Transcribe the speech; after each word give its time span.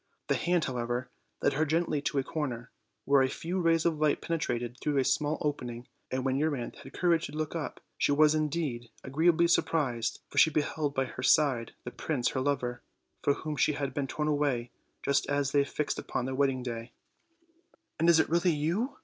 The 0.29 0.35
hand, 0.35 0.65
however, 0.65 1.11
led 1.43 1.53
her 1.53 1.63
gently 1.63 2.01
to 2.01 2.17
a 2.17 2.23
corner, 2.23 2.71
where 3.05 3.21
a 3.21 3.29
few 3.29 3.61
rays 3.61 3.85
of 3.85 3.99
light 3.99 4.19
penetrated 4.19 4.79
through 4.81 4.97
a 4.97 5.03
small 5.03 5.37
opening, 5.41 5.87
and 6.09 6.25
when 6.25 6.37
Euryanthe 6.39 6.77
had 6.79 6.93
courage 6.93 7.27
to 7.27 7.33
look 7.33 7.55
up 7.55 7.79
she 7.99 8.11
was, 8.11 8.33
indeed, 8.33 8.89
agreeably 9.03 9.47
surprised, 9.47 10.19
for 10.31 10.39
she 10.39 10.49
beheld 10.49 10.95
by 10.95 11.05
her 11.05 11.21
side 11.21 11.73
the 11.83 11.91
prince 11.91 12.29
her 12.29 12.41
lover, 12.41 12.81
from 13.21 13.35
whom 13.35 13.55
she 13.55 13.73
had 13.73 13.93
been 13.93 14.07
torn 14.07 14.27
away 14.27 14.71
just 15.03 15.29
as 15.29 15.51
they 15.51 15.59
had 15.59 15.69
fixed 15.69 15.99
upon 15.99 16.25
their 16.25 16.33
wedding 16.33 16.63
day. 16.63 16.71
48 16.71 16.85
OLD, 16.87 16.87
OLD 16.87 16.87
FAIRY 16.87 17.69
TALES. 17.69 17.95
"And 17.99 18.09
is 18.09 18.19
it 18.19 18.27
really 18.29 18.57
you?" 18.57 18.97